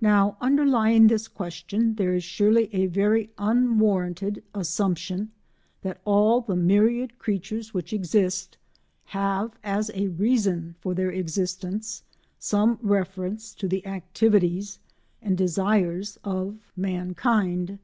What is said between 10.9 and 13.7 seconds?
their existence, some reference to